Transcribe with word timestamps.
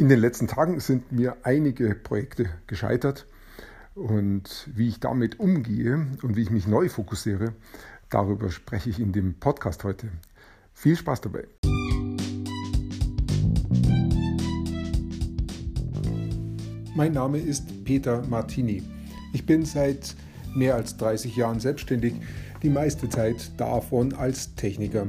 In 0.00 0.08
den 0.08 0.18
letzten 0.18 0.46
Tagen 0.46 0.80
sind 0.80 1.12
mir 1.12 1.36
einige 1.42 1.94
Projekte 1.94 2.48
gescheitert 2.66 3.26
und 3.94 4.66
wie 4.74 4.88
ich 4.88 4.98
damit 4.98 5.38
umgehe 5.38 6.06
und 6.22 6.36
wie 6.36 6.40
ich 6.40 6.50
mich 6.50 6.66
neu 6.66 6.88
fokussiere, 6.88 7.52
darüber 8.08 8.50
spreche 8.50 8.88
ich 8.88 8.98
in 8.98 9.12
dem 9.12 9.34
Podcast 9.34 9.84
heute. 9.84 10.08
Viel 10.72 10.96
Spaß 10.96 11.20
dabei. 11.20 11.44
Mein 16.94 17.12
Name 17.12 17.38
ist 17.38 17.84
Peter 17.84 18.26
Martini. 18.26 18.82
Ich 19.34 19.44
bin 19.44 19.66
seit 19.66 20.16
mehr 20.54 20.76
als 20.76 20.96
30 20.96 21.36
Jahren 21.36 21.60
selbstständig, 21.60 22.14
die 22.62 22.70
meiste 22.70 23.10
Zeit 23.10 23.52
davon 23.60 24.14
als 24.14 24.54
Techniker. 24.54 25.08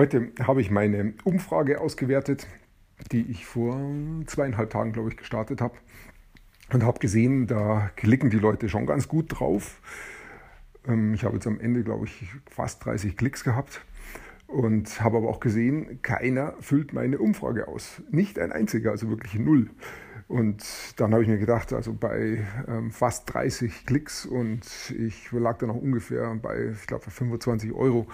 Heute 0.00 0.32
habe 0.42 0.62
ich 0.62 0.70
meine 0.70 1.12
Umfrage 1.24 1.78
ausgewertet, 1.78 2.46
die 3.12 3.30
ich 3.30 3.44
vor 3.44 3.78
zweieinhalb 4.24 4.70
Tagen, 4.70 4.94
glaube 4.94 5.10
ich, 5.10 5.18
gestartet 5.18 5.60
habe. 5.60 5.74
Und 6.72 6.84
habe 6.84 7.00
gesehen, 7.00 7.46
da 7.46 7.90
klicken 7.96 8.30
die 8.30 8.38
Leute 8.38 8.70
schon 8.70 8.86
ganz 8.86 9.08
gut 9.08 9.26
drauf. 9.28 9.82
Ähm, 10.88 11.12
ich 11.12 11.22
habe 11.24 11.34
jetzt 11.34 11.46
am 11.46 11.60
Ende, 11.60 11.84
glaube 11.84 12.06
ich, 12.06 12.32
fast 12.48 12.82
30 12.86 13.14
Klicks 13.14 13.44
gehabt. 13.44 13.82
Und 14.46 15.02
habe 15.02 15.18
aber 15.18 15.28
auch 15.28 15.38
gesehen, 15.38 16.00
keiner 16.00 16.54
füllt 16.60 16.94
meine 16.94 17.18
Umfrage 17.18 17.68
aus. 17.68 18.00
Nicht 18.10 18.38
ein 18.38 18.52
einziger, 18.52 18.92
also 18.92 19.10
wirklich 19.10 19.34
null. 19.34 19.68
Und 20.28 20.64
dann 20.96 21.12
habe 21.12 21.24
ich 21.24 21.28
mir 21.28 21.36
gedacht, 21.36 21.74
also 21.74 21.92
bei 21.92 22.42
ähm, 22.68 22.90
fast 22.90 23.34
30 23.34 23.84
Klicks 23.84 24.24
und 24.24 24.64
ich 24.96 25.30
lag 25.30 25.58
dann 25.58 25.68
noch 25.68 25.76
ungefähr 25.76 26.34
bei, 26.36 26.70
ich 26.70 26.86
glaube, 26.86 27.10
25 27.10 27.72
Euro, 27.72 28.06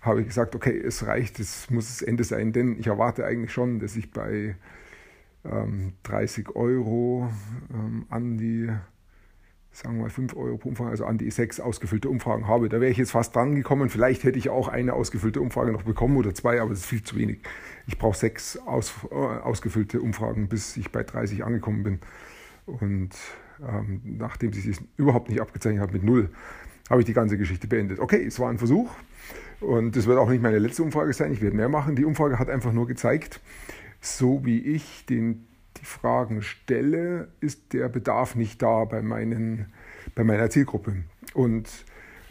habe 0.00 0.20
ich 0.20 0.28
gesagt, 0.28 0.54
okay, 0.54 0.78
es 0.78 1.06
reicht, 1.06 1.38
es 1.40 1.70
muss 1.70 1.88
das 1.88 2.02
Ende 2.02 2.24
sein, 2.24 2.52
denn 2.52 2.78
ich 2.78 2.86
erwarte 2.86 3.24
eigentlich 3.24 3.52
schon, 3.52 3.78
dass 3.78 3.96
ich 3.96 4.10
bei 4.10 4.56
ähm, 5.44 5.92
30 6.04 6.54
Euro 6.54 7.30
ähm, 7.72 8.06
an 8.08 8.38
die, 8.38 8.68
sagen 9.72 9.96
wir 9.96 10.04
mal 10.04 10.10
5 10.10 10.36
Euro 10.36 10.56
pro 10.56 10.70
Umfrage, 10.70 10.90
also 10.90 11.04
an 11.04 11.18
die 11.18 11.30
sechs 11.30 11.60
ausgefüllte 11.60 12.08
Umfragen 12.08 12.46
habe. 12.46 12.68
Da 12.68 12.80
wäre 12.80 12.90
ich 12.90 12.98
jetzt 12.98 13.12
fast 13.12 13.34
dran 13.34 13.54
gekommen. 13.54 13.88
Vielleicht 13.88 14.24
hätte 14.24 14.38
ich 14.38 14.48
auch 14.50 14.68
eine 14.68 14.94
ausgefüllte 14.94 15.40
Umfrage 15.40 15.72
noch 15.72 15.82
bekommen 15.82 16.16
oder 16.16 16.34
zwei, 16.34 16.60
aber 16.60 16.70
das 16.70 16.80
ist 16.80 16.86
viel 16.86 17.02
zu 17.02 17.16
wenig. 17.16 17.40
Ich 17.86 17.98
brauche 17.98 18.16
sechs 18.16 18.56
aus, 18.56 18.92
äh, 19.10 19.14
ausgefüllte 19.14 20.00
Umfragen, 20.00 20.48
bis 20.48 20.76
ich 20.76 20.90
bei 20.90 21.02
30 21.02 21.44
angekommen 21.44 21.82
bin. 21.82 22.00
Und 22.66 23.10
ähm, 23.66 24.00
nachdem 24.04 24.52
sich 24.52 24.66
das 24.66 24.84
überhaupt 24.96 25.28
nicht 25.28 25.40
abgezeichnet 25.40 25.82
hat 25.82 25.92
mit 25.92 26.02
null, 26.02 26.30
habe 26.90 27.00
ich 27.00 27.06
die 27.06 27.12
ganze 27.12 27.38
Geschichte 27.38 27.66
beendet. 27.66 27.98
Okay, 27.98 28.24
es 28.24 28.38
war 28.38 28.50
ein 28.50 28.58
Versuch. 28.58 28.90
Und 29.60 29.96
das 29.96 30.06
wird 30.06 30.18
auch 30.18 30.28
nicht 30.28 30.42
meine 30.42 30.58
letzte 30.58 30.82
Umfrage 30.82 31.12
sein. 31.12 31.32
Ich 31.32 31.40
werde 31.40 31.56
mehr 31.56 31.68
machen. 31.68 31.96
Die 31.96 32.04
Umfrage 32.04 32.38
hat 32.38 32.50
einfach 32.50 32.72
nur 32.72 32.86
gezeigt, 32.86 33.40
so 34.00 34.44
wie 34.44 34.58
ich 34.58 35.06
den, 35.06 35.46
die 35.80 35.84
Fragen 35.84 36.42
stelle, 36.42 37.28
ist 37.40 37.72
der 37.72 37.88
Bedarf 37.88 38.34
nicht 38.34 38.60
da 38.62 38.84
bei, 38.84 39.02
meinen, 39.02 39.66
bei 40.14 40.24
meiner 40.24 40.50
Zielgruppe. 40.50 40.96
Und 41.34 41.68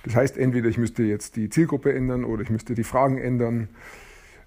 das 0.04 0.16
heißt, 0.16 0.38
entweder 0.38 0.70
ich 0.70 0.78
müsste 0.78 1.04
jetzt 1.04 1.36
die 1.36 1.50
Zielgruppe 1.50 1.94
ändern 1.94 2.26
oder 2.26 2.44
ich 2.44 2.50
müsste 2.50 2.76
die 2.76 2.84
Fragen 2.84 3.18
ändern. 3.18 3.70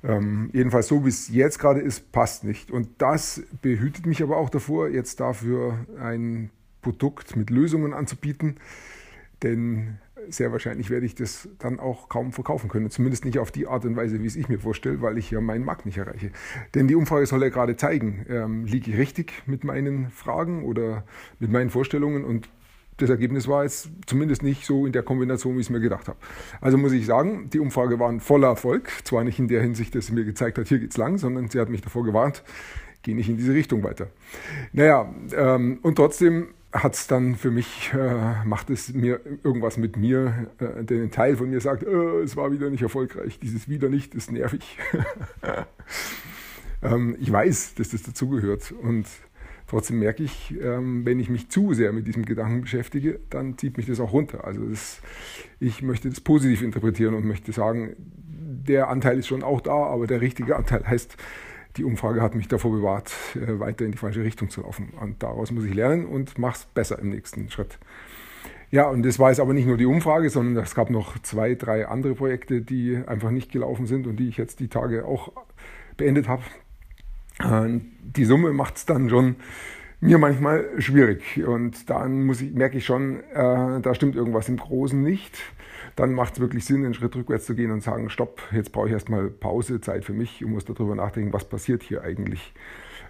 Ähm, 0.05 0.51
jedenfalls 0.53 0.87
so, 0.87 1.05
wie 1.05 1.09
es 1.09 1.29
jetzt 1.29 1.59
gerade 1.59 1.81
ist, 1.81 2.13
passt 2.13 2.45
nicht. 2.45 2.71
Und 2.71 2.89
das 2.99 3.43
behütet 3.61 4.07
mich 4.07 4.23
aber 4.23 4.37
auch 4.37 4.51
davor, 4.51 4.89
jetzt 4.89 5.19
dafür 5.19 5.79
ein 6.01 6.51
Produkt 6.81 7.35
mit 7.35 7.51
Lösungen 7.51 7.93
anzubieten. 7.93 8.57
Denn 9.43 9.99
sehr 10.31 10.53
wahrscheinlich 10.53 10.91
werde 10.91 11.07
ich 11.07 11.15
das 11.15 11.49
dann 11.59 11.81
auch 11.81 12.09
kaum 12.09 12.33
verkaufen 12.33 12.69
können. 12.69 12.91
Zumindest 12.91 13.25
nicht 13.25 13.39
auf 13.39 13.51
die 13.51 13.67
Art 13.67 13.85
und 13.85 13.97
Weise, 13.97 14.23
wie 14.23 14.27
es 14.27 14.37
ich 14.37 14.49
mir 14.49 14.59
vorstelle, 14.59 15.01
weil 15.03 15.19
ich 15.19 15.31
ja 15.31 15.41
meinen 15.41 15.65
Markt 15.65 15.87
nicht 15.87 15.99
erreiche. 15.99 16.31
Denn 16.75 16.89
die 16.89 16.95
Umfrage 16.95 17.27
soll 17.27 17.43
ja 17.43 17.49
gerade 17.49 17.77
zeigen, 17.77 18.27
ähm, 18.29 18.65
liege 18.65 18.91
ich 18.91 18.99
richtig 18.99 19.33
mit 19.47 19.65
meinen 19.65 20.11
Fragen 20.11 20.65
oder 20.65 21.05
mit 21.39 21.51
meinen 21.51 21.71
Vorstellungen 21.71 22.25
und 22.25 22.49
das 22.99 23.11
Ergebnis 23.11 23.47
war 23.47 23.63
jetzt 23.63 23.91
zumindest 24.07 24.43
nicht 24.43 24.67
so 24.67 24.85
in 24.85 24.93
der 24.93 25.05
Kombination, 25.05 25.55
wie 25.55 25.61
ich 25.61 25.67
es 25.67 25.71
mir 25.71 25.81
gedacht 25.81 26.09
habe. 26.09 26.19
Also 26.61 26.79
muss 26.79 26.93
ich 26.93 27.07
sagen, 27.07 27.49
die 27.51 27.61
Umfrage 27.61 27.99
war 28.01 28.09
ein 28.09 28.21
voller 28.21 28.49
Erfolg. 28.49 28.91
Zwar 29.05 29.23
nicht 29.23 29.39
in 29.39 29.47
der 29.47 29.63
Hinsicht, 29.63 29.95
dass 29.95 30.07
sie 30.07 30.13
mir 30.13 30.25
gezeigt 30.25 30.59
hat, 30.59 30.67
hier 30.67 30.81
geht's 30.81 30.97
lang, 30.97 31.17
sondern 31.17 31.49
sie 31.49 31.61
hat 31.61 31.69
mich 31.69 31.81
davor 31.81 32.05
gewarnt, 32.05 32.43
geh 33.03 33.15
nicht 33.15 33.29
in 33.29 33.37
diese 33.37 33.55
Richtung 33.55 33.85
weiter. 33.85 34.09
Naja, 34.73 35.15
ähm, 35.37 35.79
und 35.83 35.95
trotzdem 35.95 36.49
hat 36.73 36.95
es 36.95 37.07
dann 37.07 37.35
für 37.35 37.51
mich, 37.51 37.93
äh, 37.95 38.45
macht 38.45 38.71
es 38.71 38.93
mir 38.93 39.21
irgendwas 39.43 39.79
mit 39.79 39.97
mir, 39.97 40.49
äh, 40.59 40.85
denn 40.85 41.05
ein 41.05 41.11
Teil 41.11 41.37
von 41.37 41.49
mir 41.51 41.61
sagt, 41.61 41.83
äh, 41.83 42.21
es 42.21 42.37
war 42.37 42.53
wieder 42.53 42.69
nicht 42.69 42.83
erfolgreich, 42.83 43.39
dieses 43.39 43.69
wieder 43.69 43.89
nicht 43.89 44.15
ist 44.15 44.31
nervig. 44.31 44.79
ähm, 46.83 47.17
ich 47.21 47.33
weiß, 47.33 47.75
dass 47.75 47.91
das 47.91 48.03
dazugehört 48.03 48.73
und 48.73 49.07
trotzdem 49.67 49.99
merke 49.99 50.23
ich, 50.23 50.55
ähm, 50.61 51.07
wenn 51.07 51.21
ich 51.21 51.31
mich 51.31 51.49
zu 51.49 51.73
sehr 51.73 51.93
mit 51.93 52.07
diesem 52.07 52.27
Gedanken 52.27 52.61
beschäftige, 52.61 53.21
dann 53.31 53.57
zieht 53.57 53.79
mich 53.79 53.87
das 53.87 53.99
auch 53.99 54.13
runter. 54.13 54.45
Also 54.45 54.65
das, 54.65 55.01
ich 55.61 55.83
möchte 55.83 56.11
das 56.11 56.21
positiv 56.21 56.63
interpretieren 56.63 57.15
und 57.15 57.25
möchte 57.25 57.53
sagen, 57.53 57.97
der 58.69 58.89
Anteil 58.89 59.19
ist 59.19 59.27
schon 59.27 59.43
auch 59.43 59.63
da, 59.63 59.73
aber 59.73 60.07
der 60.07 60.21
richtige 60.21 60.57
Anteil 60.57 60.87
heißt, 60.87 61.17
die 61.79 61.85
Umfrage 61.85 62.21
hat 62.21 62.35
mich 62.35 62.49
davor 62.49 62.73
bewahrt, 62.73 63.13
äh, 63.35 63.59
weiter 63.59 63.85
in 63.85 63.93
die 63.93 63.99
falsche 63.99 64.23
Richtung 64.23 64.51
zu 64.51 64.63
laufen. 64.63 64.91
Und 65.01 65.23
daraus 65.23 65.51
muss 65.51 65.65
ich 65.65 65.75
lernen 65.75 66.07
und 66.07 66.39
mache 66.39 66.57
es 66.57 66.65
besser 66.67 66.99
im 66.99 67.11
nächsten 67.11 67.51
Schritt. 67.51 67.79
Ja, 68.71 68.89
und 68.89 69.03
das 69.05 69.19
war 69.19 69.31
jetzt 69.31 69.41
aber 69.41 69.55
nicht 69.55 69.67
nur 69.67 69.79
die 69.79 69.87
Umfrage, 69.87 70.29
sondern 70.29 70.63
es 70.63 70.75
gab 70.75 70.91
noch 70.91 71.19
zwei, 71.21 71.55
drei 71.55 71.89
andere 71.89 72.15
Projekte, 72.15 72.61
die 72.61 73.01
einfach 73.07 73.31
nicht 73.31 73.51
gelaufen 73.51 73.87
sind 73.87 74.07
und 74.07 74.17
die 74.17 74.29
ich 74.29 74.37
jetzt 74.37 74.61
die 74.61 74.69
Tage 74.69 75.07
auch 75.07 75.33
beendet 75.97 76.29
habe. 76.29 76.43
Die 78.03 78.25
Summe 78.25 78.53
macht 78.53 78.77
es 78.77 78.85
dann 78.85 79.09
schon 79.09 79.37
mir 80.01 80.19
manchmal 80.19 80.69
schwierig. 80.79 81.43
Und 81.47 81.89
dann 81.89 82.27
muss 82.27 82.43
ich, 82.43 82.53
merke 82.53 82.77
ich 82.77 82.85
schon, 82.85 83.21
äh, 83.33 83.81
da 83.81 83.95
stimmt 83.95 84.17
irgendwas 84.17 84.51
im 84.51 84.59
Großen 84.59 85.03
nicht 85.03 85.39
dann 85.99 86.15
macht 86.15 86.35
es 86.35 86.41
wirklich 86.41 86.65
Sinn, 86.65 86.85
einen 86.85 86.95
Schritt 86.95 87.17
rückwärts 87.17 87.47
zu 87.47 87.57
gehen 87.57 87.73
und 87.73 87.83
sagen, 87.83 88.09
stopp, 88.09 88.41
jetzt 88.53 88.71
brauche 88.71 88.87
ich 88.87 88.93
erstmal 88.93 89.29
Pause, 89.29 89.81
Zeit 89.81 90.05
für 90.05 90.13
mich 90.13 90.45
und 90.45 90.53
muss 90.53 90.65
darüber 90.65 90.95
nachdenken, 90.95 91.33
was 91.33 91.45
passiert 91.45 91.83
hier 91.83 92.03
eigentlich. 92.03 92.53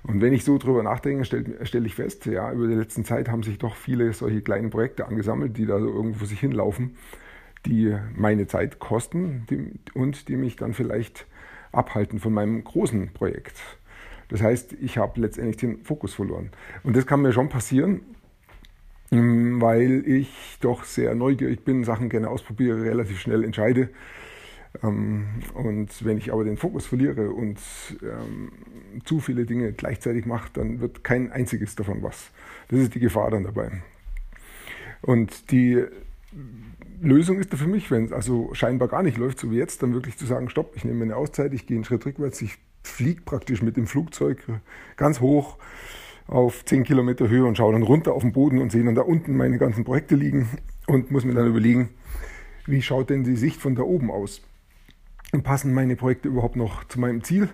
Und 0.04 0.22
wenn 0.22 0.32
ich 0.32 0.42
so 0.42 0.56
drüber 0.56 0.82
nachdenke, 0.82 1.26
stelle 1.26 1.58
stell 1.66 1.84
ich 1.84 1.94
fest, 1.94 2.24
ja, 2.24 2.50
über 2.50 2.66
die 2.66 2.74
letzten 2.74 3.04
Zeit 3.04 3.28
haben 3.28 3.42
sich 3.42 3.58
doch 3.58 3.76
viele 3.76 4.14
solche 4.14 4.40
kleinen 4.40 4.70
Projekte 4.70 5.06
angesammelt, 5.06 5.58
die 5.58 5.66
da 5.66 5.78
so 5.78 5.86
irgendwo 5.86 6.24
sich 6.24 6.40
hinlaufen, 6.40 6.96
die 7.66 7.94
meine 8.16 8.46
Zeit 8.46 8.78
kosten 8.78 9.44
die, 9.50 9.70
und 9.92 10.28
die 10.28 10.36
mich 10.36 10.56
dann 10.56 10.72
vielleicht 10.72 11.26
abhalten 11.72 12.20
von 12.20 12.32
meinem 12.32 12.64
großen 12.64 13.12
Projekt. 13.12 13.56
Das 14.28 14.40
heißt, 14.40 14.74
ich 14.80 14.96
habe 14.96 15.20
letztendlich 15.20 15.58
den 15.58 15.84
Fokus 15.84 16.14
verloren. 16.14 16.52
Und 16.84 16.96
das 16.96 17.06
kann 17.06 17.20
mir 17.20 17.32
schon 17.32 17.50
passieren, 17.50 18.00
weil 19.10 20.02
ich 20.06 20.58
doch 20.60 20.84
sehr 20.84 21.14
neugierig 21.14 21.64
bin, 21.64 21.84
Sachen 21.84 22.08
gerne 22.08 22.28
ausprobiere, 22.28 22.82
relativ 22.82 23.20
schnell 23.20 23.44
entscheide. 23.44 23.88
Ähm, 24.82 25.26
und 25.54 26.04
wenn 26.04 26.18
ich 26.18 26.32
aber 26.32 26.44
den 26.44 26.56
Fokus 26.56 26.86
verliere 26.86 27.30
und 27.30 27.58
ähm, 28.02 28.52
zu 29.04 29.20
viele 29.20 29.46
Dinge 29.46 29.72
gleichzeitig 29.72 30.26
mache, 30.26 30.50
dann 30.52 30.80
wird 30.80 31.04
kein 31.04 31.32
einziges 31.32 31.74
davon 31.74 32.02
was. 32.02 32.30
Das 32.68 32.80
ist 32.80 32.94
die 32.94 33.00
Gefahr 33.00 33.30
dann 33.30 33.44
dabei. 33.44 33.82
Und 35.00 35.50
die 35.50 35.84
Lösung 37.00 37.38
ist 37.38 37.52
da 37.52 37.56
für 37.56 37.68
mich, 37.68 37.90
wenn 37.90 38.06
es 38.06 38.12
also 38.12 38.50
scheinbar 38.52 38.88
gar 38.88 39.02
nicht 39.02 39.16
läuft, 39.16 39.38
so 39.38 39.50
wie 39.50 39.56
jetzt, 39.56 39.82
dann 39.82 39.94
wirklich 39.94 40.16
zu 40.18 40.26
sagen, 40.26 40.50
stopp, 40.50 40.72
ich 40.74 40.84
nehme 40.84 41.04
eine 41.04 41.16
Auszeit, 41.16 41.54
ich 41.54 41.66
gehe 41.66 41.76
einen 41.76 41.84
Schritt 41.84 42.04
rückwärts, 42.04 42.42
ich 42.42 42.58
fliege 42.82 43.22
praktisch 43.22 43.62
mit 43.62 43.76
dem 43.76 43.86
Flugzeug 43.86 44.42
ganz 44.96 45.20
hoch 45.20 45.58
auf 46.28 46.64
10 46.64 46.84
Kilometer 46.84 47.28
Höhe 47.28 47.44
und 47.44 47.56
schaue 47.56 47.72
dann 47.72 47.82
runter 47.82 48.12
auf 48.12 48.22
den 48.22 48.32
Boden 48.32 48.60
und 48.60 48.70
sehe 48.70 48.84
dann 48.84 48.94
da 48.94 49.02
unten 49.02 49.36
meine 49.36 49.58
ganzen 49.58 49.84
Projekte 49.84 50.14
liegen 50.14 50.48
und 50.86 51.10
muss 51.10 51.24
mir 51.24 51.34
dann 51.34 51.48
überlegen, 51.48 51.88
wie 52.66 52.82
schaut 52.82 53.10
denn 53.10 53.24
die 53.24 53.36
Sicht 53.36 53.60
von 53.60 53.74
da 53.74 53.82
oben 53.82 54.10
aus? 54.10 54.42
Und 55.32 55.42
passen 55.42 55.74
meine 55.74 55.96
Projekte 55.96 56.28
überhaupt 56.28 56.56
noch 56.56 56.84
zu 56.84 57.00
meinem 57.00 57.24
Ziel? 57.24 57.48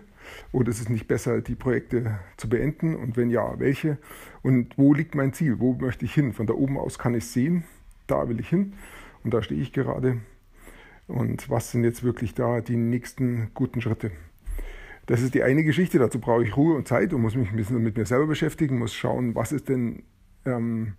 Oder 0.52 0.70
ist 0.70 0.80
es 0.80 0.88
nicht 0.88 1.06
besser, 1.06 1.40
die 1.40 1.54
Projekte 1.54 2.18
zu 2.36 2.48
beenden? 2.48 2.96
Und 2.96 3.16
wenn 3.16 3.30
ja, 3.30 3.58
welche? 3.58 3.98
Und 4.42 4.76
wo 4.76 4.92
liegt 4.92 5.14
mein 5.14 5.32
Ziel? 5.32 5.60
Wo 5.60 5.74
möchte 5.74 6.04
ich 6.04 6.14
hin? 6.14 6.32
Von 6.32 6.46
da 6.46 6.54
oben 6.54 6.78
aus 6.78 6.98
kann 6.98 7.14
ich 7.14 7.26
sehen, 7.26 7.64
da 8.06 8.28
will 8.28 8.40
ich 8.40 8.48
hin 8.48 8.74
und 9.22 9.32
da 9.34 9.42
stehe 9.42 9.60
ich 9.60 9.72
gerade. 9.72 10.18
Und 11.06 11.50
was 11.50 11.70
sind 11.70 11.84
jetzt 11.84 12.02
wirklich 12.02 12.34
da 12.34 12.60
die 12.60 12.76
nächsten 12.76 13.50
guten 13.54 13.80
Schritte? 13.80 14.10
Das 15.06 15.20
ist 15.20 15.34
die 15.34 15.42
eine 15.42 15.64
Geschichte. 15.64 15.98
Dazu 15.98 16.18
brauche 16.18 16.44
ich 16.44 16.56
Ruhe 16.56 16.74
und 16.76 16.88
Zeit 16.88 17.12
und 17.12 17.20
muss 17.20 17.34
mich 17.34 17.50
ein 17.50 17.56
bisschen 17.56 17.82
mit 17.82 17.96
mir 17.96 18.06
selber 18.06 18.26
beschäftigen, 18.26 18.78
muss 18.78 18.94
schauen, 18.94 19.34
was 19.34 19.52
ist 19.52 19.68
denn, 19.68 20.02
ähm, 20.44 20.94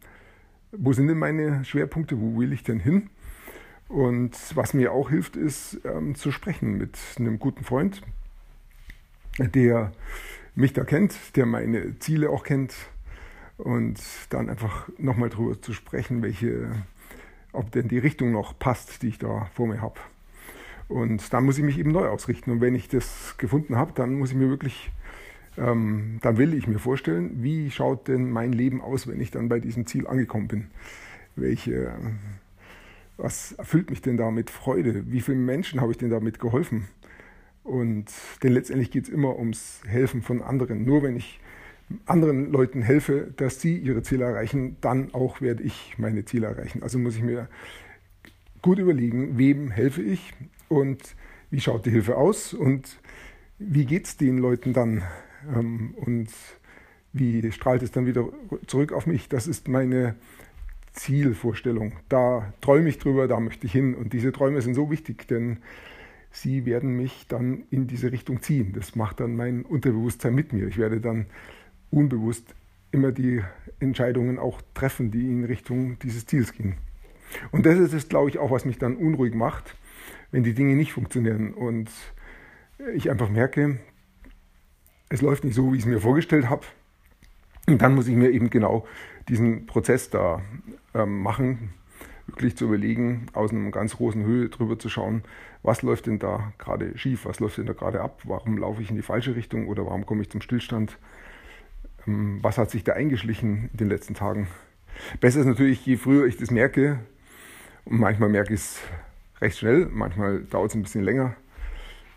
wo 0.71 0.93
sind 0.93 1.07
denn 1.07 1.17
meine 1.17 1.65
Schwerpunkte, 1.65 2.19
wo 2.19 2.39
will 2.39 2.53
ich 2.53 2.63
denn 2.63 2.79
hin? 2.79 3.09
Und 3.87 4.35
was 4.55 4.73
mir 4.73 4.91
auch 4.91 5.09
hilft, 5.09 5.35
ist 5.35 5.79
ähm, 5.85 6.15
zu 6.15 6.31
sprechen 6.31 6.77
mit 6.77 6.97
einem 7.17 7.39
guten 7.39 7.63
Freund, 7.63 8.01
der 9.37 9.91
mich 10.55 10.73
da 10.73 10.83
kennt, 10.83 11.35
der 11.35 11.45
meine 11.45 11.99
Ziele 11.99 12.29
auch 12.29 12.43
kennt 12.43 12.73
und 13.57 13.99
dann 14.29 14.49
einfach 14.49 14.89
nochmal 14.97 15.29
drüber 15.29 15.61
zu 15.61 15.73
sprechen, 15.73 16.23
welche, 16.23 16.71
ob 17.51 17.71
denn 17.71 17.87
die 17.87 17.99
Richtung 17.99 18.31
noch 18.31 18.57
passt, 18.57 19.01
die 19.03 19.09
ich 19.09 19.19
da 19.19 19.49
vor 19.53 19.67
mir 19.67 19.81
habe. 19.81 19.99
Und 20.87 21.33
dann 21.33 21.45
muss 21.45 21.57
ich 21.57 21.63
mich 21.63 21.79
eben 21.79 21.91
neu 21.91 22.07
ausrichten. 22.07 22.51
Und 22.51 22.61
wenn 22.61 22.75
ich 22.75 22.87
das 22.87 23.35
gefunden 23.37 23.75
habe, 23.75 23.93
dann 23.93 24.15
muss 24.15 24.31
ich 24.31 24.35
mir 24.35 24.49
wirklich, 24.49 24.91
ähm, 25.57 26.19
dann 26.21 26.37
will 26.37 26.53
ich 26.53 26.67
mir 26.67 26.79
vorstellen, 26.79 27.43
wie 27.43 27.71
schaut 27.71 28.07
denn 28.07 28.29
mein 28.29 28.53
Leben 28.53 28.81
aus, 28.81 29.07
wenn 29.07 29.19
ich 29.19 29.31
dann 29.31 29.49
bei 29.49 29.59
diesem 29.59 29.85
Ziel 29.87 30.07
angekommen 30.07 30.47
bin? 30.47 30.67
Welche, 31.35 31.93
was 33.17 33.53
erfüllt 33.53 33.89
mich 33.89 34.01
denn 34.01 34.17
da 34.17 34.31
mit 34.31 34.49
Freude? 34.49 35.11
Wie 35.11 35.21
vielen 35.21 35.45
Menschen 35.45 35.81
habe 35.81 35.91
ich 35.91 35.97
denn 35.97 36.11
damit 36.11 36.39
geholfen? 36.39 36.87
Und 37.63 38.05
denn 38.43 38.53
letztendlich 38.53 38.91
geht 38.91 39.05
es 39.05 39.09
immer 39.09 39.37
ums 39.39 39.81
Helfen 39.87 40.21
von 40.21 40.43
anderen. 40.43 40.85
Nur 40.85 41.01
wenn 41.01 41.15
ich 41.15 41.39
anderen 42.05 42.51
Leuten 42.51 42.83
helfe, 42.83 43.33
dass 43.37 43.59
sie 43.59 43.77
ihre 43.77 44.03
Ziele 44.03 44.25
erreichen, 44.25 44.77
dann 44.81 45.13
auch 45.13 45.41
werde 45.41 45.63
ich 45.63 45.95
meine 45.97 46.25
Ziele 46.25 46.47
erreichen. 46.47 46.83
Also 46.83 46.99
muss 46.99 47.15
ich 47.15 47.23
mir 47.23 47.47
gut 48.61 48.79
überlegen, 48.79 49.37
wem 49.37 49.71
helfe 49.71 50.01
ich 50.01 50.33
und 50.69 51.15
wie 51.51 51.59
schaut 51.59 51.85
die 51.85 51.91
Hilfe 51.91 52.17
aus 52.17 52.53
und 52.53 52.99
wie 53.59 53.85
geht 53.85 54.05
es 54.05 54.17
den 54.17 54.37
Leuten 54.37 54.73
dann 54.73 55.03
ähm, 55.53 55.93
und 55.95 56.29
wie 57.13 57.51
strahlt 57.51 57.81
es 57.81 57.91
dann 57.91 58.05
wieder 58.05 58.27
zurück 58.67 58.91
auf 58.91 59.07
mich. 59.07 59.29
Das 59.29 59.47
ist 59.47 59.67
meine 59.67 60.15
Zielvorstellung. 60.91 61.93
Da 62.09 62.53
träume 62.61 62.89
ich 62.89 62.99
drüber, 62.99 63.27
da 63.27 63.39
möchte 63.39 63.67
ich 63.67 63.71
hin 63.71 63.95
und 63.95 64.13
diese 64.13 64.31
Träume 64.31 64.61
sind 64.61 64.73
so 64.73 64.91
wichtig, 64.91 65.27
denn 65.27 65.59
sie 66.31 66.65
werden 66.65 66.95
mich 66.97 67.27
dann 67.27 67.63
in 67.69 67.87
diese 67.87 68.11
Richtung 68.11 68.41
ziehen. 68.41 68.73
Das 68.73 68.95
macht 68.95 69.21
dann 69.21 69.35
mein 69.35 69.63
Unterbewusstsein 69.63 70.35
mit 70.35 70.51
mir. 70.51 70.67
Ich 70.67 70.77
werde 70.77 70.99
dann 70.99 71.27
unbewusst 71.91 72.53
immer 72.91 73.11
die 73.11 73.41
Entscheidungen 73.79 74.39
auch 74.39 74.61
treffen, 74.73 75.11
die 75.11 75.29
in 75.29 75.45
Richtung 75.45 75.97
dieses 75.99 76.25
Ziels 76.25 76.53
gehen. 76.53 76.75
Und 77.51 77.65
das 77.65 77.77
ist 77.79 77.93
es, 77.93 78.09
glaube 78.09 78.29
ich, 78.29 78.37
auch, 78.37 78.51
was 78.51 78.65
mich 78.65 78.77
dann 78.77 78.95
unruhig 78.95 79.33
macht, 79.33 79.75
wenn 80.31 80.43
die 80.43 80.53
Dinge 80.53 80.75
nicht 80.75 80.93
funktionieren 80.93 81.53
und 81.53 81.89
ich 82.93 83.09
einfach 83.09 83.29
merke, 83.29 83.79
es 85.09 85.21
läuft 85.21 85.43
nicht 85.43 85.55
so, 85.55 85.71
wie 85.71 85.77
ich 85.77 85.83
es 85.83 85.87
mir 85.87 86.01
vorgestellt 86.01 86.49
habe. 86.49 86.65
Und 87.67 87.81
dann 87.81 87.95
muss 87.95 88.07
ich 88.07 88.15
mir 88.15 88.31
eben 88.31 88.49
genau 88.49 88.85
diesen 89.27 89.65
Prozess 89.65 90.09
da 90.09 90.41
ähm, 90.93 91.21
machen, 91.21 91.73
wirklich 92.27 92.57
zu 92.57 92.65
überlegen, 92.65 93.27
aus 93.33 93.51
einer 93.51 93.71
ganz 93.71 93.97
großen 93.97 94.23
Höhe 94.23 94.49
drüber 94.49 94.77
zu 94.77 94.89
schauen, 94.89 95.23
was 95.63 95.81
läuft 95.81 96.07
denn 96.07 96.19
da 96.19 96.53
gerade 96.57 96.97
schief, 96.97 97.25
was 97.25 97.39
läuft 97.39 97.57
denn 97.57 97.65
da 97.65 97.73
gerade 97.73 98.01
ab, 98.01 98.21
warum 98.25 98.57
laufe 98.57 98.81
ich 98.81 98.89
in 98.89 98.95
die 98.95 99.01
falsche 99.01 99.35
Richtung 99.35 99.67
oder 99.67 99.85
warum 99.85 100.05
komme 100.05 100.21
ich 100.21 100.29
zum 100.29 100.41
Stillstand, 100.41 100.97
ähm, 102.07 102.39
was 102.41 102.57
hat 102.57 102.69
sich 102.69 102.83
da 102.83 102.93
eingeschlichen 102.93 103.69
in 103.71 103.77
den 103.77 103.89
letzten 103.89 104.13
Tagen. 104.13 104.47
Besser 105.19 105.41
ist 105.41 105.45
natürlich, 105.47 105.85
je 105.85 105.97
früher 105.97 106.25
ich 106.25 106.37
das 106.37 106.51
merke, 106.51 106.99
und 107.85 107.99
manchmal 107.99 108.29
merke 108.29 108.53
ich 108.53 108.61
es 108.61 108.79
recht 109.41 109.57
schnell, 109.57 109.87
manchmal 109.91 110.43
dauert 110.43 110.71
es 110.71 110.75
ein 110.75 110.83
bisschen 110.83 111.03
länger, 111.03 111.35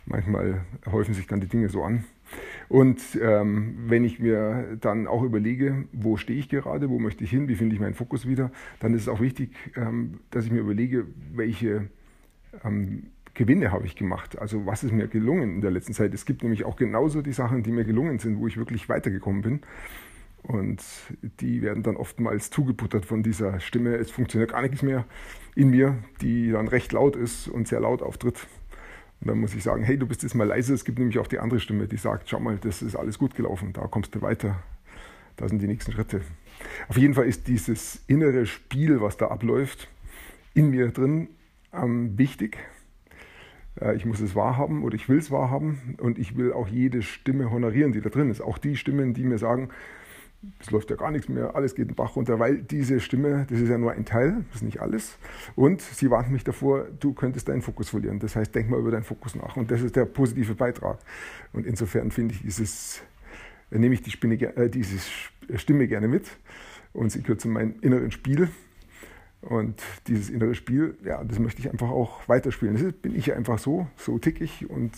manchmal 0.07 0.63
häufen 0.91 1.15
sich 1.15 1.27
dann 1.27 1.41
die 1.41 1.49
Dinge 1.49 1.69
so 1.69 1.83
an. 1.83 2.05
Und 2.69 3.01
ähm, 3.23 3.77
wenn 3.87 4.05
ich 4.05 4.19
mir 4.19 4.77
dann 4.81 5.07
auch 5.07 5.23
überlege, 5.23 5.85
wo 5.93 6.17
stehe 6.17 6.39
ich 6.39 6.49
gerade, 6.49 6.91
wo 6.91 6.99
möchte 6.99 7.25
ich 7.25 7.31
hin, 7.31 7.49
wie 7.49 7.55
finde 7.55 7.75
ich 7.75 7.81
meinen 7.81 7.95
Fokus 7.95 8.27
wieder, 8.29 8.51
dann 8.81 8.93
ist 8.95 9.03
es 9.03 9.09
auch 9.09 9.21
wichtig, 9.21 9.51
ähm, 9.77 10.21
dass 10.31 10.45
ich 10.45 10.51
mir 10.51 10.61
überlege, 10.61 11.07
welche 11.33 11.89
ähm, 12.65 13.05
Gewinne 13.33 13.73
habe 13.73 13.87
ich 13.87 13.97
gemacht. 13.97 14.39
Also 14.39 14.67
was 14.67 14.85
ist 14.85 14.93
mir 14.93 15.09
gelungen 15.09 15.57
in 15.57 15.61
der 15.61 15.71
letzten 15.71 15.95
Zeit. 15.95 16.13
Es 16.13 16.27
gibt 16.27 16.43
nämlich 16.43 16.65
auch 16.65 16.77
genauso 16.77 17.23
die 17.23 17.33
Sachen, 17.33 17.63
die 17.63 17.73
mir 17.73 17.85
gelungen 17.85 18.19
sind, 18.19 18.39
wo 18.39 18.47
ich 18.47 18.57
wirklich 18.57 18.89
weitergekommen 18.89 19.43
bin. 19.43 19.61
Und 20.43 20.83
die 21.41 21.63
werden 21.63 21.83
dann 21.83 21.97
oftmals 21.97 22.51
zugebuttert 22.51 23.05
von 23.05 23.23
dieser 23.23 23.61
Stimme. 23.61 23.97
Es 23.97 24.11
funktioniert 24.11 24.53
gar 24.53 24.63
nichts 24.63 24.83
mehr 24.83 25.05
in 25.55 25.71
mir, 25.71 25.99
die 26.23 26.51
dann 26.51 26.69
recht 26.69 26.93
laut 26.93 27.17
ist 27.17 27.49
und 27.49 27.69
sehr 27.69 27.81
laut 27.81 28.03
auftritt. 28.03 28.47
Und 29.21 29.29
dann 29.29 29.41
muss 29.41 29.55
ich 29.55 29.63
sagen, 29.63 29.83
hey, 29.83 29.99
du 29.99 30.07
bist 30.07 30.23
jetzt 30.23 30.35
mal 30.35 30.47
leise. 30.47 30.73
Es 30.75 30.85
gibt 30.85 30.99
nämlich 30.99 31.19
auch 31.19 31.27
die 31.27 31.41
andere 31.41 31.61
Stimme, 31.61 31.89
die 31.89 31.97
sagt, 31.97 32.29
schau 32.29 32.41
mal, 32.41 32.57
das 32.57 32.83
ist 32.83 32.95
alles 32.95 33.19
gut 33.19 33.35
gelaufen, 33.35 33.73
da 33.73 33.87
kommst 33.89 34.15
du 34.15 34.23
weiter. 34.23 34.63
Da 35.37 35.49
sind 35.49 35.61
die 35.61 35.67
nächsten 35.67 35.93
Schritte. 35.93 36.21
Auf 36.89 36.97
jeden 36.97 37.15
Fall 37.15 37.27
ist 37.27 37.47
dieses 37.49 38.03
innere 38.07 38.47
Spiel, 38.47 39.01
was 39.01 39.17
da 39.17 39.29
abläuft, 39.29 39.89
in 40.55 40.71
mir 40.71 40.89
drin 40.89 41.29
ähm, 41.73 42.17
wichtig. 42.19 42.59
Äh, 43.81 43.97
ich 43.97 44.05
muss 44.05 44.21
es 44.21 44.35
wahrhaben 44.35 44.83
oder 44.83 44.95
ich 44.95 45.09
will 45.09 45.19
es 45.19 45.31
wahrhaben 45.31 45.97
und 45.99 46.19
ich 46.19 46.37
will 46.37 46.53
auch 46.53 46.69
jede 46.69 47.03
Stimme 47.03 47.51
honorieren, 47.51 47.93
die 47.93 48.01
da 48.01 48.11
drin 48.11 48.31
ist. 48.31 48.41
Auch 48.41 48.59
die 48.59 48.77
Stimmen, 48.77 49.15
die 49.15 49.25
mir 49.25 49.39
sagen, 49.39 49.71
es 50.61 50.71
läuft 50.71 50.91
ja 50.91 50.97
gar 50.97 51.11
nichts 51.11 51.29
mehr, 51.29 51.57
alles 51.57 51.75
geht 51.75 51.89
den 51.89 51.97
Bach 51.97 52.15
runter, 52.15 52.39
weil 52.39 52.59
diese 52.59 53.01
Stimme, 53.01 53.47
das 53.51 53.61
ist 53.61 53.69
ja 53.69 53.79
nur 53.79 53.93
ein 53.93 54.05
Teil, 54.05 54.45
das 54.49 54.57
ist 54.57 54.63
nicht 54.63 54.81
alles. 54.81 55.19
Und 55.57 55.81
sie 55.81 56.11
warnt 56.11 56.31
mich 56.31 56.45
davor, 56.45 56.87
du 57.01 57.13
könntest 57.13 57.49
deinen 57.49 57.63
Fokus 57.63 57.91
verlieren. 57.91 58.21
Das 58.21 58.37
heißt, 58.37 58.55
denk 58.55 58.71
mal 58.71 58.79
über 58.79 58.93
deinen 58.93 59.05
Fokus 59.05 59.35
nach. 59.35 59.57
Und 59.57 59.71
das 59.71 59.83
ist 59.83 59.97
der 59.97 60.05
positive 60.05 60.55
Beitrag. 60.55 60.99
Und 61.53 61.67
insofern 61.67 62.13
finde 62.13 62.35
ich 62.35 62.43
dieses, 62.43 63.03
nehme 63.71 63.95
ich 63.95 64.03
die 64.03 64.11
Spinne, 64.11 64.35
äh, 64.35 64.71
diese 64.71 64.99
Stimme 65.57 65.89
gerne 65.89 66.07
mit 66.07 66.29
und 66.93 67.11
sie 67.11 67.23
gehört 67.23 67.41
zu 67.41 67.49
meinem 67.49 67.75
inneren 67.81 68.13
Spiel. 68.13 68.49
Und 69.41 69.81
dieses 70.07 70.31
innere 70.31 70.55
Spiel, 70.55 70.97
ja, 71.05 71.23
das 71.23 71.39
möchte 71.39 71.61
ich 71.61 71.71
einfach 71.71 71.91
auch 71.91 72.29
weiterspielen. 72.29 72.75
Das 72.75 72.93
bin 72.93 73.15
ich 73.17 73.33
einfach 73.33 73.59
so, 73.59 73.87
so 73.97 74.19
tickig 74.19 74.69
und 74.69 74.93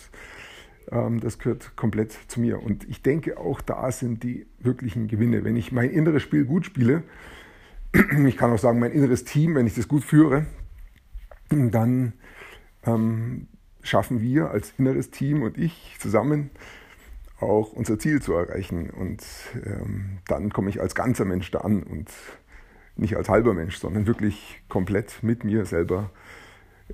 das 0.90 1.38
gehört 1.38 1.76
komplett 1.76 2.12
zu 2.26 2.40
mir. 2.40 2.62
Und 2.62 2.88
ich 2.88 3.02
denke 3.02 3.38
auch, 3.38 3.60
da 3.60 3.92
sind 3.92 4.22
die 4.24 4.46
wirklichen 4.58 5.06
Gewinne. 5.06 5.44
Wenn 5.44 5.56
ich 5.56 5.70
mein 5.70 5.90
inneres 5.90 6.22
Spiel 6.22 6.44
gut 6.44 6.66
spiele, 6.66 7.04
ich 8.26 8.36
kann 8.36 8.52
auch 8.52 8.58
sagen, 8.58 8.80
mein 8.80 8.92
inneres 8.92 9.24
Team, 9.24 9.54
wenn 9.54 9.66
ich 9.66 9.74
das 9.74 9.86
gut 9.86 10.04
führe, 10.04 10.46
dann 11.48 12.14
ähm, 12.84 13.48
schaffen 13.82 14.20
wir 14.20 14.50
als 14.50 14.74
inneres 14.78 15.10
Team 15.10 15.42
und 15.42 15.58
ich 15.58 15.96
zusammen 15.98 16.50
auch 17.40 17.72
unser 17.72 17.98
Ziel 17.98 18.20
zu 18.20 18.32
erreichen. 18.34 18.90
Und 18.90 19.22
ähm, 19.64 20.18
dann 20.26 20.50
komme 20.50 20.70
ich 20.70 20.80
als 20.80 20.94
ganzer 20.94 21.24
Mensch 21.24 21.50
da 21.50 21.60
an 21.60 21.82
und 21.82 22.10
nicht 22.96 23.16
als 23.16 23.28
halber 23.28 23.54
Mensch, 23.54 23.78
sondern 23.78 24.06
wirklich 24.06 24.62
komplett 24.68 25.22
mit 25.22 25.44
mir 25.44 25.64
selber. 25.64 26.10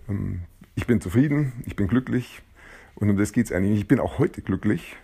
Ähm, 0.08 0.42
ich 0.74 0.86
bin 0.86 1.00
zufrieden, 1.00 1.52
ich 1.66 1.76
bin 1.76 1.88
glücklich 1.88 2.42
und 2.96 3.10
um 3.10 3.16
das 3.16 3.32
geht 3.32 3.46
es 3.46 3.52
eigentlich. 3.52 3.78
Ich 3.78 3.88
bin 3.88 4.00
auch 4.00 4.18
heute 4.18 4.42
glücklich, 4.42 4.96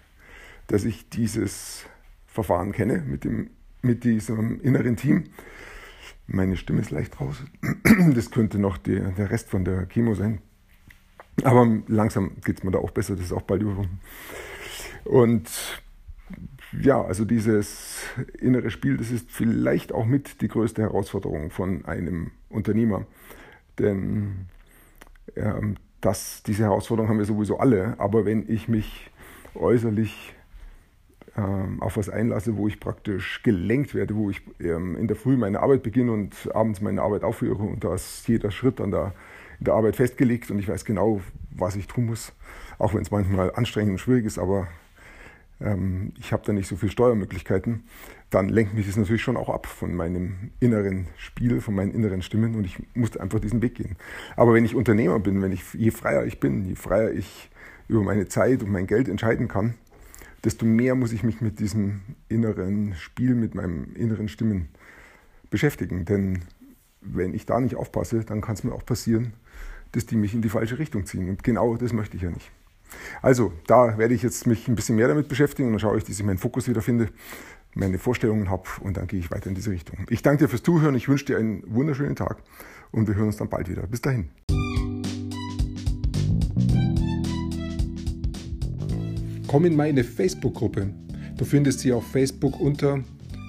dass 0.66 0.84
ich 0.84 1.08
dieses 1.08 1.84
Verfahren 2.26 2.72
kenne 2.72 3.02
mit, 3.06 3.24
dem, 3.24 3.50
mit 3.82 4.04
diesem 4.04 4.60
inneren 4.60 4.96
Team. 4.96 5.24
Meine 6.26 6.56
Stimme 6.56 6.80
ist 6.80 6.90
leicht 6.90 7.20
raus. 7.20 7.42
Das 8.14 8.30
könnte 8.30 8.58
noch 8.58 8.78
der, 8.78 9.10
der 9.12 9.30
Rest 9.30 9.50
von 9.50 9.64
der 9.64 9.86
Chemo 9.86 10.14
sein. 10.14 10.40
Aber 11.44 11.66
langsam 11.88 12.36
geht 12.42 12.58
es 12.58 12.64
mir 12.64 12.70
da 12.70 12.78
auch 12.78 12.90
besser, 12.90 13.14
das 13.14 13.26
ist 13.26 13.32
auch 13.32 13.42
bald 13.42 13.62
überwunden. 13.62 14.00
Und 15.04 15.50
ja, 16.80 17.02
also 17.02 17.24
dieses 17.24 18.04
innere 18.38 18.70
Spiel, 18.70 18.96
das 18.96 19.10
ist 19.10 19.30
vielleicht 19.30 19.92
auch 19.92 20.06
mit 20.06 20.40
die 20.40 20.48
größte 20.48 20.80
Herausforderung 20.80 21.50
von 21.50 21.84
einem 21.84 22.30
Unternehmer. 22.48 23.06
Denn 23.78 24.46
ähm, 25.36 25.76
das, 26.02 26.42
diese 26.42 26.64
Herausforderung 26.64 27.08
haben 27.08 27.18
wir 27.18 27.24
sowieso 27.24 27.58
alle. 27.58 27.94
Aber 27.98 28.26
wenn 28.26 28.44
ich 28.48 28.68
mich 28.68 29.10
äußerlich 29.54 30.34
ähm, 31.36 31.80
auf 31.80 31.96
was 31.96 32.08
einlasse, 32.08 32.56
wo 32.56 32.68
ich 32.68 32.78
praktisch 32.78 33.42
gelenkt 33.42 33.94
werde, 33.94 34.14
wo 34.14 34.28
ich 34.28 34.42
ähm, 34.60 34.96
in 34.96 35.08
der 35.08 35.16
Früh 35.16 35.36
meine 35.36 35.60
Arbeit 35.60 35.82
beginne 35.82 36.12
und 36.12 36.34
abends 36.54 36.80
meine 36.80 37.00
Arbeit 37.00 37.24
aufhöre 37.24 37.62
und 37.62 37.84
da 37.84 37.94
ist 37.94 38.28
jeder 38.28 38.50
Schritt 38.50 38.80
an 38.80 38.90
der, 38.90 39.14
in 39.58 39.64
der 39.64 39.74
Arbeit 39.74 39.96
festgelegt 39.96 40.50
und 40.50 40.58
ich 40.58 40.68
weiß 40.68 40.84
genau, 40.84 41.20
was 41.50 41.76
ich 41.76 41.86
tun 41.86 42.06
muss, 42.06 42.32
auch 42.78 42.92
wenn 42.94 43.02
es 43.02 43.10
manchmal 43.10 43.52
anstrengend 43.54 43.92
und 43.92 43.98
schwierig 43.98 44.26
ist, 44.26 44.38
aber 44.38 44.68
ähm, 45.60 46.12
ich 46.18 46.32
habe 46.32 46.42
da 46.44 46.52
nicht 46.52 46.68
so 46.68 46.76
viele 46.76 46.92
Steuermöglichkeiten, 46.92 47.84
dann 48.32 48.48
lenkt 48.48 48.72
mich 48.72 48.86
das 48.86 48.96
natürlich 48.96 49.22
schon 49.22 49.36
auch 49.36 49.50
ab 49.50 49.66
von 49.66 49.94
meinem 49.94 50.50
inneren 50.58 51.06
Spiel, 51.16 51.60
von 51.60 51.74
meinen 51.74 51.92
inneren 51.92 52.22
Stimmen 52.22 52.54
und 52.54 52.64
ich 52.64 52.78
musste 52.94 53.20
einfach 53.20 53.40
diesen 53.40 53.60
Weg 53.60 53.74
gehen. 53.74 53.96
Aber 54.36 54.54
wenn 54.54 54.64
ich 54.64 54.74
Unternehmer 54.74 55.20
bin, 55.20 55.42
wenn 55.42 55.52
ich, 55.52 55.62
je 55.74 55.90
freier 55.90 56.24
ich 56.24 56.40
bin, 56.40 56.64
je 56.64 56.74
freier 56.74 57.10
ich 57.12 57.50
über 57.88 58.02
meine 58.02 58.26
Zeit 58.28 58.62
und 58.62 58.70
mein 58.70 58.86
Geld 58.86 59.08
entscheiden 59.08 59.48
kann, 59.48 59.74
desto 60.44 60.64
mehr 60.64 60.94
muss 60.94 61.12
ich 61.12 61.22
mich 61.22 61.42
mit 61.42 61.60
diesem 61.60 62.00
inneren 62.28 62.94
Spiel, 62.94 63.34
mit 63.34 63.54
meinen 63.54 63.94
inneren 63.94 64.28
Stimmen 64.28 64.68
beschäftigen. 65.50 66.06
Denn 66.06 66.40
wenn 67.02 67.34
ich 67.34 67.44
da 67.44 67.60
nicht 67.60 67.76
aufpasse, 67.76 68.24
dann 68.24 68.40
kann 68.40 68.54
es 68.54 68.64
mir 68.64 68.72
auch 68.72 68.86
passieren, 68.86 69.34
dass 69.92 70.06
die 70.06 70.16
mich 70.16 70.32
in 70.32 70.40
die 70.40 70.48
falsche 70.48 70.78
Richtung 70.78 71.04
ziehen. 71.04 71.28
Und 71.28 71.44
genau 71.44 71.76
das 71.76 71.92
möchte 71.92 72.16
ich 72.16 72.22
ja 72.22 72.30
nicht. 72.30 72.50
Also, 73.20 73.52
da 73.66 73.98
werde 73.98 74.14
ich 74.14 74.22
jetzt 74.22 74.46
mich 74.46 74.68
ein 74.68 74.74
bisschen 74.74 74.96
mehr 74.96 75.08
damit 75.08 75.28
beschäftigen 75.28 75.68
und 75.68 75.74
dann 75.74 75.80
schaue 75.80 75.98
ich, 75.98 76.04
dass 76.04 76.18
ich 76.18 76.24
meinen 76.24 76.38
Fokus 76.38 76.68
wiederfinde, 76.68 77.08
meine 77.74 77.98
Vorstellungen 77.98 78.50
habe 78.50 78.64
und 78.82 78.96
dann 78.96 79.06
gehe 79.06 79.18
ich 79.18 79.30
weiter 79.30 79.48
in 79.48 79.54
diese 79.54 79.70
Richtung. 79.70 79.98
Ich 80.10 80.22
danke 80.22 80.44
dir 80.44 80.48
fürs 80.48 80.62
Zuhören, 80.62 80.94
ich 80.94 81.08
wünsche 81.08 81.26
dir 81.26 81.38
einen 81.38 81.62
wunderschönen 81.66 82.16
Tag 82.16 82.42
und 82.90 83.08
wir 83.08 83.14
hören 83.14 83.26
uns 83.26 83.36
dann 83.36 83.48
bald 83.48 83.68
wieder. 83.68 83.86
Bis 83.86 84.00
dahin. 84.00 84.30
Komm 89.46 89.66
in 89.66 89.76
meine 89.76 90.02
Facebook-Gruppe. 90.02 90.94
Du 91.36 91.44
findest 91.44 91.80
sie 91.80 91.92
auf 91.92 92.06
Facebook 92.06 92.58
unter 92.60 93.00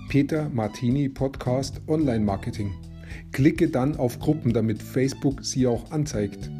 Peter 0.09 0.49
Martini 0.49 1.07
Podcast 1.09 1.81
Online 1.87 2.23
Marketing. 2.23 2.73
Klicke 3.31 3.69
dann 3.69 3.95
auf 3.95 4.19
Gruppen, 4.19 4.53
damit 4.53 4.81
Facebook 4.81 5.43
sie 5.45 5.65
auch 5.65 5.91
anzeigt. 5.91 6.51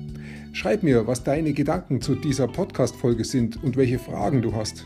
Schreib 0.53 0.83
mir, 0.83 1.07
was 1.07 1.23
deine 1.23 1.53
Gedanken 1.53 1.99
zu 1.99 2.15
dieser 2.15 2.47
Podcast-Folge 2.47 3.25
sind 3.25 3.61
und 3.63 3.75
welche 3.75 3.99
Fragen 3.99 4.41
du 4.41 4.55
hast. 4.55 4.85